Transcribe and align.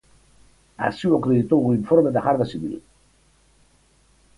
Así 0.87 1.05
o 1.07 1.17
acreditou 1.19 1.59
un 1.61 1.71
informe 1.81 2.13
da 2.13 2.25
Garda 2.27 2.49
Civil. 2.51 2.75